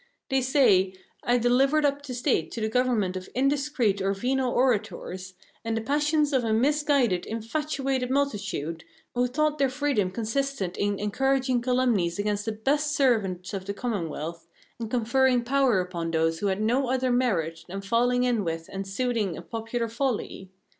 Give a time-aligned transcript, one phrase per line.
[0.29, 5.35] They say, I delivered up the State to the government of indiscreet or venal orators,
[5.63, 8.83] and to the passions of a misguided, infatuated multitude,
[9.13, 14.47] who thought their freedom consisted in encouraging calumnies against the best servants of the Commonwealth,
[14.79, 18.87] and conferring power upon those who had no other merit than falling in with and
[18.87, 20.49] soothing a popular folly.